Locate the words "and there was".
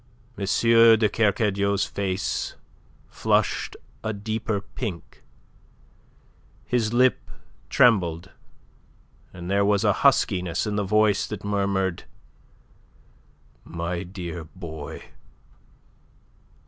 9.31-9.83